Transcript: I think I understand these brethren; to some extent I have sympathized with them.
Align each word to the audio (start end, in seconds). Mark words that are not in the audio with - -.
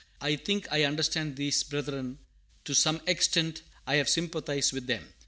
I 0.19 0.35
think 0.35 0.67
I 0.71 0.83
understand 0.83 1.35
these 1.35 1.61
brethren; 1.61 2.17
to 2.65 2.73
some 2.73 3.01
extent 3.05 3.61
I 3.85 3.97
have 3.97 4.09
sympathized 4.09 4.73
with 4.73 4.87
them. 4.87 5.13